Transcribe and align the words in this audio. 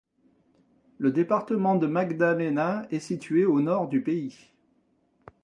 Le 0.97 1.11
département 1.11 1.75
de 1.75 1.85
Magdalena 1.85 2.87
est 2.89 2.99
situé 2.99 3.45
au 3.45 3.61
nord 3.61 3.87
du 3.87 4.01
pays. 4.01 4.35